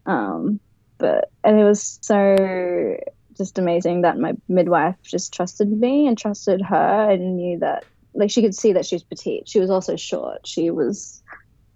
[0.06, 0.60] Um
[0.98, 2.96] but and it was so
[3.36, 8.30] just amazing that my midwife just trusted me and trusted her and knew that like
[8.30, 11.20] she could see that she was petite she was also short she was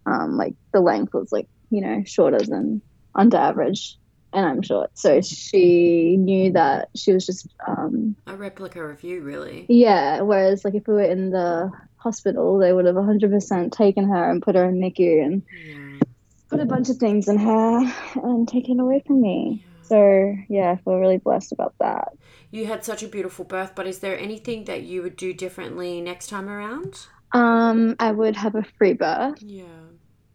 [0.07, 2.81] um like the length was like you know shorter than
[3.13, 3.99] under average
[4.33, 9.21] and i'm short so she knew that she was just um A replica of you,
[9.23, 9.67] really.
[9.69, 14.31] yeah whereas like if we were in the hospital they would have 100% taken her
[14.31, 16.07] and put her in nicu and Yeah.
[16.51, 20.77] put a bunch of things in her and taken away from me so yeah, I
[20.83, 22.09] feel really blessed about that.
[22.51, 26.03] You had such a beautiful birth, but is there anything that you would do differently
[26.03, 27.07] next time around?
[27.33, 29.43] Um, I would have a free birth.
[29.43, 29.65] Yeah.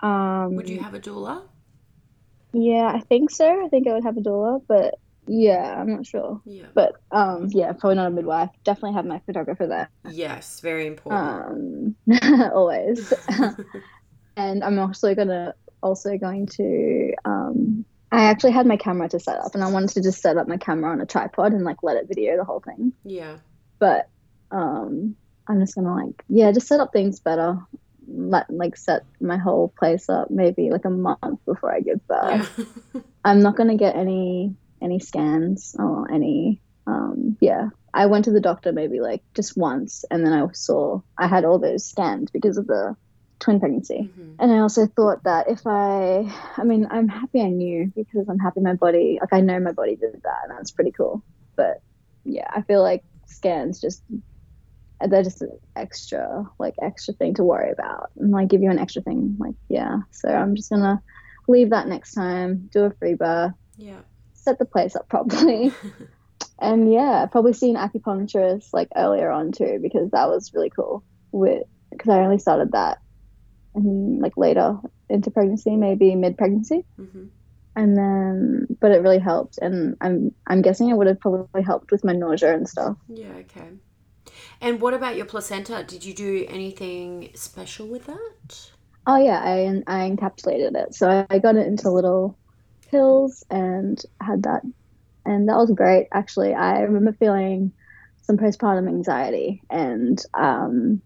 [0.02, 1.44] Um, Would you have a doula?
[2.54, 3.66] Yeah, I think so.
[3.66, 4.96] I think I would have a doula, but
[5.28, 6.42] yeah, I'm not sure.
[6.46, 6.66] Yeah.
[6.74, 8.50] But um, yeah, probably not a midwife.
[8.64, 9.90] Definitely have my photographer there.
[10.10, 11.96] Yes, very important.
[12.12, 13.14] Um, always.
[14.38, 17.86] and I'm also gonna also going to um.
[18.12, 20.48] I actually had my camera to set up, and I wanted to just set up
[20.48, 22.94] my camera on a tripod and like let it video the whole thing.
[23.04, 23.38] yeah.
[23.80, 24.08] but
[24.52, 25.16] um
[25.48, 27.58] i'm just gonna like yeah just set up things better
[28.08, 32.48] let like set my whole place up maybe like a month before i give birth
[32.94, 33.02] Yeah.
[33.26, 38.42] i'm not gonna get any any scans or any um yeah i went to the
[38.42, 42.58] doctor maybe like just once and then i saw i had all those scans because
[42.58, 42.96] of the
[43.40, 44.36] twin pregnancy Mhm.
[44.40, 48.40] and I also thought that if I, I mean, I'm happy I knew because I'm
[48.40, 51.24] happy my body, like I know my body did that, and that's pretty cool.
[51.58, 51.82] But
[52.24, 54.02] yeah, I feel like scans just,
[55.02, 58.80] they're just an extra, like extra thing to worry about, and like give you an
[58.80, 59.98] extra thing, like yeah.
[60.12, 61.02] So I'm just gonna
[61.48, 64.02] leave that next time, do a free birth, Yeah.
[64.44, 65.72] Set the place up properly,
[66.60, 71.04] and yeah, probably see an acupuncturist like earlier on too because that was really cool.
[71.32, 73.00] With because I only started that
[73.76, 74.78] and like later
[75.10, 77.26] into pregnancy, maybe mid pregnancy, Mm-hmm.
[77.76, 81.92] and then but it really helped, and I'm I'm guessing it would have probably helped
[81.92, 82.98] with my nausea and stuff.
[83.08, 83.70] Yeah, okay.
[84.62, 85.84] And what about your placenta?
[85.86, 88.72] Did you do anything special with that?
[89.06, 92.38] Oh yeah, I I encapsulated it, so I got it into little
[92.94, 94.62] pills and had that,
[95.26, 96.08] and that was great.
[96.14, 97.74] Actually, I remember feeling
[98.24, 101.02] some postpartum anxiety, and um,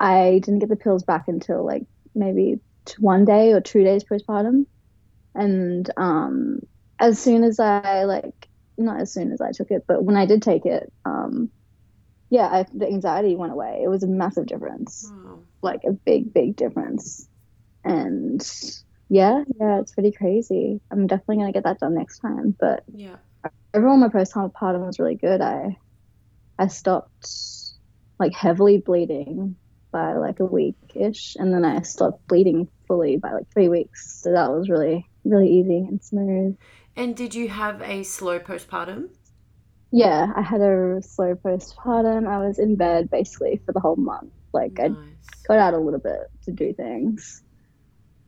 [0.00, 2.60] I didn't get the pills back until like maybe
[2.98, 4.66] one day or two days postpartum,
[5.34, 6.60] and um,
[7.00, 10.26] as soon as I like not as soon as I took it, but when I
[10.26, 11.50] did take it, um,
[12.30, 13.82] yeah, I, the anxiety went away.
[13.84, 15.38] It was a massive difference Wow.
[15.62, 17.28] like a big, big difference.
[17.84, 18.40] And
[19.08, 20.80] yeah, yeah, it's pretty crazy.
[20.90, 22.56] I'm definitely gonna get that done next time.
[22.58, 23.16] But Yeah.
[23.74, 25.40] overall, my postpartum was really good.
[25.40, 25.76] I
[26.58, 27.28] I stopped
[28.18, 29.56] like heavily bleeding
[29.92, 34.20] by like a week ish, and then I stopped bleeding fully by like three weeks.
[34.22, 36.56] So that was really really easy and smooth.
[36.96, 39.10] And did you have a slow postpartum?
[39.92, 42.26] Yeah, I had a slow postpartum.
[42.28, 44.32] I was in bed basically for the whole month.
[44.52, 44.80] Like nice.
[44.80, 44.96] I
[45.48, 47.42] got out a little bit to do things,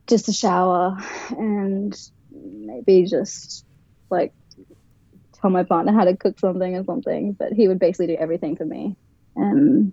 [0.07, 0.97] just a shower
[1.31, 1.97] and
[2.31, 3.65] maybe just
[4.09, 4.33] like
[5.33, 7.33] tell my partner how to cook something or something.
[7.33, 8.95] But he would basically do everything for me
[9.35, 9.91] and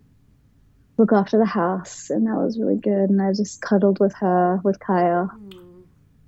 [0.97, 3.11] look after the house, and that was really good.
[3.11, 5.29] And I just cuddled with her, with Kaya.
[5.37, 5.83] Mm.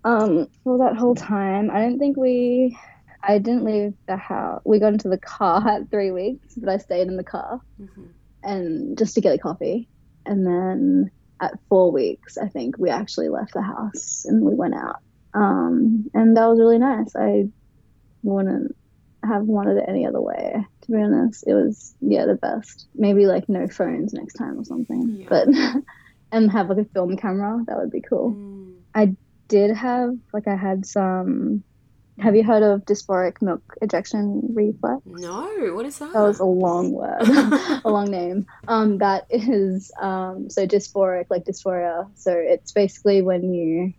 [0.05, 2.77] Um, for that whole time, I don't think we
[3.23, 4.63] I didn't leave the house.
[4.65, 8.05] We got into the car at three weeks, but I stayed in the car mm-hmm.
[8.43, 9.89] and just to get a coffee.
[10.25, 11.11] And then
[11.41, 15.01] at four weeks, I think we actually left the house and we went out.
[15.35, 17.15] Um, and that was really nice.
[17.15, 17.49] I
[18.23, 18.75] wouldn't
[19.23, 21.45] have wanted it any other way, to be honest.
[21.47, 22.87] It was, yeah, the best.
[22.95, 25.19] Maybe like no phones next time or something.
[25.21, 25.27] Yeah.
[25.29, 25.49] But,
[26.33, 28.33] and have like a film camera, that would be cool.
[28.33, 28.75] Mm.
[28.95, 29.15] I
[29.49, 31.63] did have, like, I had some
[32.19, 35.03] have you heard of dysphoric milk ejection reflex?
[35.05, 36.13] No, what is that?
[36.13, 37.21] That was a long word,
[37.85, 38.47] a long name.
[38.69, 42.09] Um, that is um, so dysphoric, like dysphoria.
[42.15, 43.93] So it's basically when you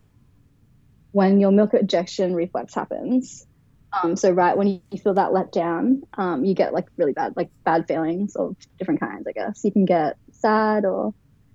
[1.11, 3.45] when your milk ejection reflex happens.
[3.93, 7.35] Um, so right when you feel that let down, um, you get like really bad,
[7.35, 9.27] like bad feelings of different kinds.
[9.27, 11.13] I guess you can get sad or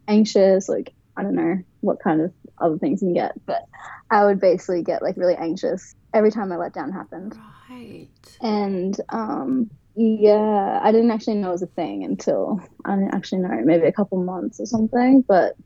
[0.09, 3.67] anxious, like I don't know what kind of other things you can get, but
[4.11, 7.37] I would basically get like really anxious every time I let down happened.
[7.71, 8.09] Right.
[8.41, 13.43] And um, yeah, I didn't actually know it was a thing until I didn't actually
[13.43, 15.23] know maybe a couple months or something.
[15.23, 15.57] But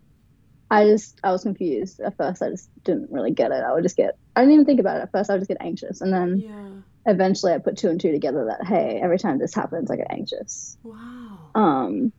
[0.70, 2.42] I just I was confused at first.
[2.42, 3.62] I just didn't really get it.
[3.62, 5.30] I would just get I didn't even think about it at first.
[5.30, 7.12] I would just get anxious, and then yeah.
[7.12, 10.10] eventually I put two and two together that hey, every time this happens, I get
[10.10, 10.76] anxious.
[10.82, 11.50] Wow.
[11.54, 12.12] Um,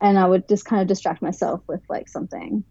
[0.00, 2.62] and I would just kind of distract myself with like something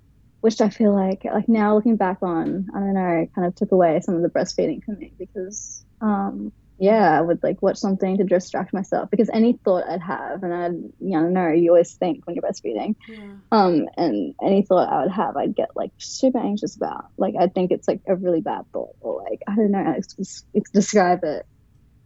[0.44, 3.72] which I feel like like now looking back on, I don't know, kind of took
[3.72, 8.18] away some of the breastfeeding for me because um yeah, I would like watch something
[8.18, 11.94] to distract myself because any thought I'd have and I'd you know, know you always
[11.94, 12.96] think when you're breastfeeding.
[13.08, 13.36] Yeah.
[13.54, 17.06] Um and any thought I would have I'd get like super anxious about.
[17.18, 19.94] Like I think it's like a really bad thought or like I don't know how
[19.94, 21.46] to describe it.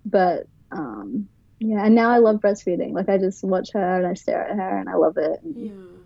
[0.05, 1.27] But um
[1.59, 2.93] yeah, and now I love breastfeeding.
[2.93, 5.39] Like I just watch her and I stare at her and I love it.
[5.41, 5.96] And, yeah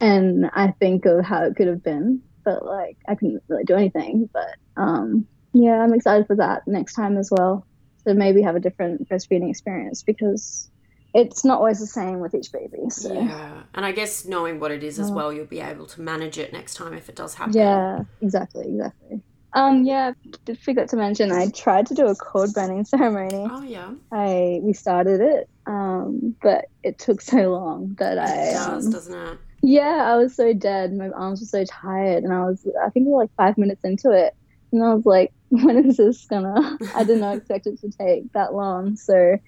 [0.00, 3.74] and I think of how it could have been, but like I couldn't really do
[3.74, 4.28] anything.
[4.32, 7.66] But um, yeah, I'm excited for that next time as well.
[8.06, 10.70] So maybe have a different breastfeeding experience because
[11.14, 12.90] it's not always the same with each baby.
[12.90, 13.12] So.
[13.12, 16.38] Yeah, and I guess knowing what it is as well, you'll be able to manage
[16.38, 17.54] it next time if it does happen.
[17.54, 19.22] Yeah, exactly, exactly.
[19.54, 20.12] Um, yeah,
[20.44, 23.48] did forget to mention I tried to do a cord burning ceremony.
[23.50, 23.92] Oh yeah.
[24.12, 28.48] I we started it, um, but it took so long that I.
[28.48, 29.38] It does, um, doesn't it?
[29.66, 30.92] Yeah, I was so dead.
[30.92, 33.82] My arms were so tired, and I was, I think we were like five minutes
[33.82, 34.32] into it,
[34.70, 36.78] and I was like, when is this gonna?
[36.94, 39.38] I did not expect it to take that long, so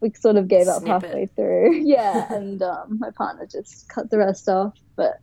[0.00, 1.30] we sort of gave up Snip halfway it.
[1.36, 1.82] through.
[1.84, 5.20] Yeah, and um, my partner just cut the rest off, but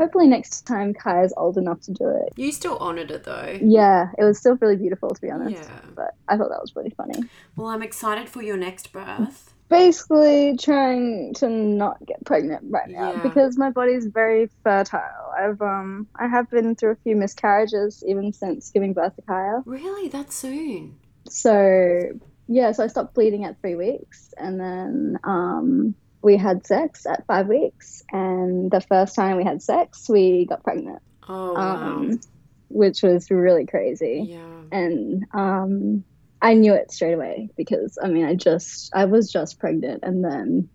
[0.00, 2.32] hopefully next time Kai is old enough to do it.
[2.34, 3.56] You still honoured it though.
[3.62, 5.62] Yeah, it was still really beautiful to be honest.
[5.62, 5.80] Yeah.
[5.94, 7.20] But I thought that was really funny.
[7.54, 13.12] Well, I'm excited for your next birth basically trying to not get pregnant right now
[13.12, 13.22] yeah.
[13.22, 15.32] because my body's very fertile.
[15.36, 19.62] I've um I have been through a few miscarriages even since giving birth to Kaya.
[19.64, 20.98] Really, that soon?
[21.28, 22.10] So
[22.48, 27.26] yeah, so I stopped bleeding at three weeks, and then um we had sex at
[27.26, 31.02] five weeks, and the first time we had sex, we got pregnant.
[31.28, 31.76] Oh wow.
[31.76, 32.20] Um,
[32.68, 34.26] which was really crazy.
[34.28, 34.62] Yeah.
[34.72, 36.04] And um
[36.40, 40.24] I knew it straight away because I mean I just I was just pregnant and
[40.24, 40.68] then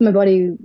[0.00, 0.56] my body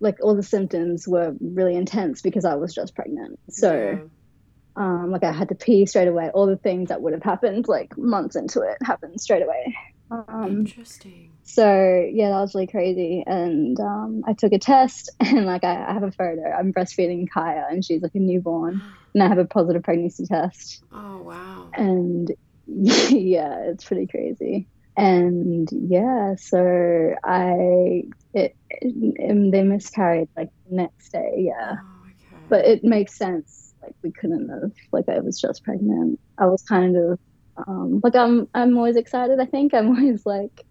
[0.00, 3.38] like all the symptoms were really intense because I was just pregnant.
[3.50, 4.82] So yeah.
[4.82, 6.30] um like I had to pee straight away.
[6.32, 9.74] All the things that would have happened like months into it happened straight away.
[10.10, 11.32] Um, Interesting.
[11.42, 13.22] So yeah, that was really crazy.
[13.26, 16.50] And um, I took a test, and like I, I, have a photo.
[16.50, 18.82] I'm breastfeeding Kaya, and she's like a newborn,
[19.14, 20.82] and I have a positive pregnancy test.
[20.92, 21.70] Oh wow!
[21.74, 22.30] And
[22.68, 24.68] yeah, it's pretty crazy.
[24.96, 28.02] And yeah, so I
[28.34, 31.34] it, it they miscarried like the next day.
[31.36, 32.42] Yeah, oh, okay.
[32.48, 33.74] but it makes sense.
[33.82, 34.72] Like we couldn't have.
[34.92, 36.20] Like I was just pregnant.
[36.36, 37.18] I was kind of
[37.56, 38.48] um, like I'm.
[38.54, 39.40] I'm always excited.
[39.40, 40.64] I think I'm always like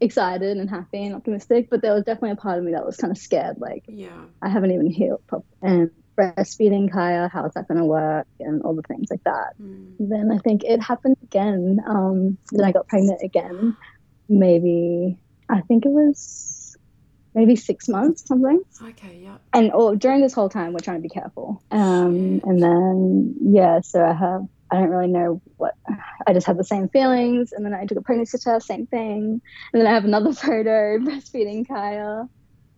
[0.00, 1.68] excited and happy and optimistic.
[1.70, 3.56] But there was definitely a part of me that was kind of scared.
[3.58, 5.48] Like yeah, I haven't even healed properly.
[5.62, 9.54] And breastfeeding Kaya, how's that going to work, and all the things like that.
[9.60, 9.94] Mm.
[10.00, 11.78] Then I think it happened again.
[11.86, 13.76] Um, then I got pregnant again.
[14.28, 16.76] Maybe I think it was
[17.34, 18.62] maybe six months, something.
[18.82, 19.36] Okay, yeah.
[19.52, 21.62] And or during this whole time, we're trying to be careful.
[21.70, 25.74] Um, and then yeah, so I have I don't really know what.
[26.26, 29.40] I just had the same feelings, and then I took a pregnancy test, same thing,
[29.72, 32.28] and then I have another photo breastfeeding Kaya,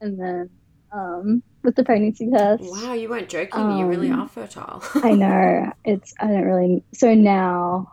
[0.01, 0.51] and then
[0.93, 2.62] um, with the pregnancy test.
[2.64, 3.61] Wow, you weren't joking.
[3.61, 4.82] Um, you really um, are fertile.
[4.95, 5.72] I know.
[5.84, 6.14] It's.
[6.18, 6.84] I don't really.
[6.95, 7.93] So now,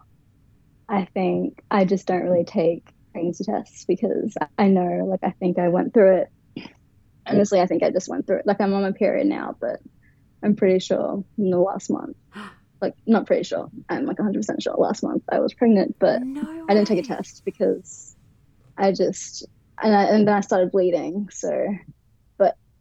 [0.88, 5.60] I think I just don't really take pregnancy tests because I know, like, I think
[5.60, 6.30] I went through it.
[7.26, 8.48] Honestly, I think I just went through it.
[8.48, 9.82] Like, I'm on my period now, but
[10.42, 12.16] I'm pretty sure in the last month
[12.82, 13.70] like not pretty sure.
[13.90, 17.08] I'm like 100% sure last month I was pregnant, but no I didn't take a
[17.08, 18.16] test because
[18.78, 19.46] I just
[19.82, 21.30] and I, and then I started bleeding.
[21.32, 21.68] So,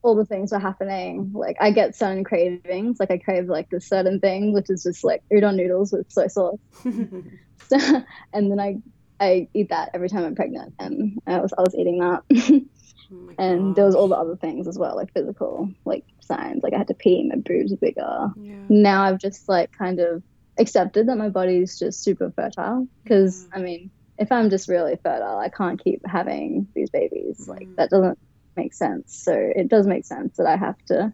[0.07, 1.32] all the things were happening.
[1.34, 3.00] Like I get certain cravings.
[3.00, 6.28] Like I crave like this certain thing, which is just like udon noodles with soy
[6.28, 6.59] sauce.
[6.82, 7.76] so,
[8.32, 8.76] and then I
[9.18, 12.22] I eat that every time I'm pregnant, and I was I was eating that.
[13.09, 16.64] Oh and there was all the other things as well, like physical, like signs.
[16.64, 18.32] Like I had to pee, my boobs were bigger.
[18.36, 18.57] Yeah.
[18.68, 20.24] Now I've just like kind of
[20.59, 22.88] accepted that my body's just super fertile.
[23.04, 23.59] Because yeah.
[23.59, 27.46] I mean, if I'm just really fertile, I can't keep having these babies.
[27.46, 27.48] Mm.
[27.48, 28.18] Like that doesn't
[28.57, 29.20] make sense.
[29.22, 31.12] So it does make sense that I have to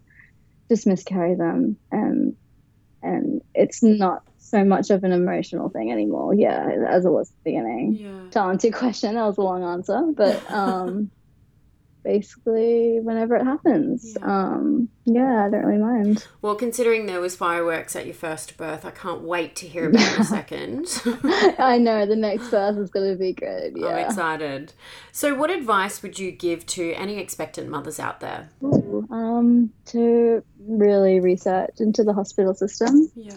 [0.71, 2.37] just miscarry them, and
[3.03, 6.35] and it's not so much of an emotional thing anymore.
[6.35, 7.99] Yeah, as it was at the beginning.
[8.01, 8.31] Yeah.
[8.31, 11.11] To answer your question, that was a long answer, but um
[12.03, 14.17] basically whenever it happens.
[14.19, 14.27] Yeah.
[14.27, 16.27] Um, yeah, I don't really mind.
[16.41, 20.19] Well, considering there was fireworks at your first birth, I can't wait to hear about
[20.19, 20.87] the second.
[21.59, 23.75] I know the next birth is going to be good.
[23.77, 23.87] Yeah.
[23.87, 24.73] I'm excited.
[25.11, 28.51] So, what advice would you give to any expectant mothers out there?
[28.63, 33.11] Ooh, um, to really research into the hospital system.
[33.15, 33.37] Yeah.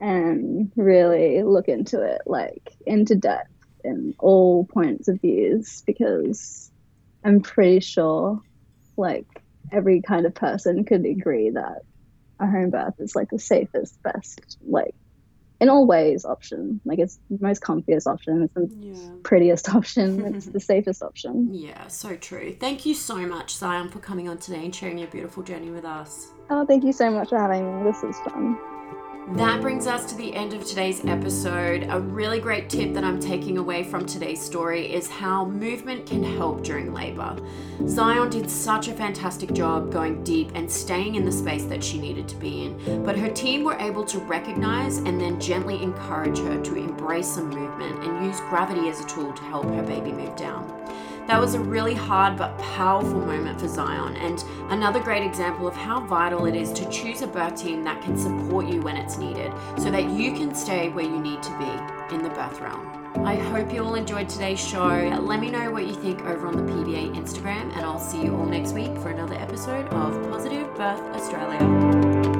[0.00, 3.48] And really look into it, like into depth
[3.84, 6.70] in all points of views, because
[7.24, 8.40] I'm pretty sure
[8.96, 9.26] like
[9.72, 11.78] every kind of person could agree that
[12.38, 14.94] a home birth is like the safest, best, like
[15.60, 16.80] in all ways option.
[16.84, 18.42] Like it's the most comfiest option.
[18.42, 18.94] It's the yeah.
[19.22, 20.34] prettiest option.
[20.34, 21.50] It's the safest option.
[21.52, 22.54] Yeah, so true.
[22.58, 25.84] Thank you so much, Zion, for coming on today and sharing your beautiful journey with
[25.84, 26.28] us.
[26.50, 27.90] Oh, thank you so much for having me.
[27.90, 28.73] This is fun.
[29.28, 31.86] That brings us to the end of today's episode.
[31.88, 36.22] A really great tip that I'm taking away from today's story is how movement can
[36.22, 37.34] help during labor.
[37.88, 41.98] Zion did such a fantastic job going deep and staying in the space that she
[41.98, 46.38] needed to be in, but her team were able to recognize and then gently encourage
[46.40, 50.12] her to embrace some movement and use gravity as a tool to help her baby
[50.12, 50.70] move down.
[51.26, 55.74] That was a really hard but powerful moment for Zion, and another great example of
[55.74, 59.16] how vital it is to choose a birth team that can support you when it's
[59.16, 62.90] needed so that you can stay where you need to be in the birth realm.
[63.24, 64.88] I hope you all enjoyed today's show.
[65.22, 68.36] Let me know what you think over on the PBA Instagram, and I'll see you
[68.36, 72.33] all next week for another episode of Positive Birth Australia.